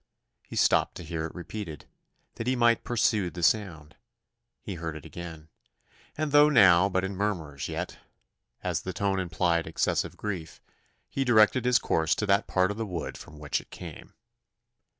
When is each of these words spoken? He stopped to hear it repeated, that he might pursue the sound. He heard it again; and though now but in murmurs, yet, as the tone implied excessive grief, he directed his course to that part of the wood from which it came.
He 0.41 0.55
stopped 0.55 0.95
to 0.95 1.03
hear 1.03 1.27
it 1.27 1.35
repeated, 1.35 1.85
that 2.37 2.47
he 2.47 2.55
might 2.55 2.83
pursue 2.83 3.29
the 3.29 3.43
sound. 3.43 3.95
He 4.63 4.73
heard 4.73 4.95
it 4.95 5.05
again; 5.05 5.49
and 6.17 6.31
though 6.31 6.49
now 6.49 6.89
but 6.89 7.03
in 7.03 7.15
murmurs, 7.15 7.67
yet, 7.69 7.99
as 8.63 8.81
the 8.81 8.93
tone 8.93 9.19
implied 9.19 9.67
excessive 9.67 10.17
grief, 10.17 10.59
he 11.07 11.23
directed 11.23 11.65
his 11.65 11.77
course 11.77 12.15
to 12.15 12.25
that 12.25 12.47
part 12.47 12.71
of 12.71 12.77
the 12.77 12.87
wood 12.87 13.15
from 13.15 13.37
which 13.37 13.61
it 13.61 13.69
came. 13.69 14.15